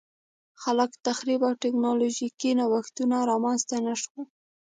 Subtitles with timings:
[0.61, 4.21] خلاق تخریب او ټکنالوژیکي نوښتونه رامنځته نه شول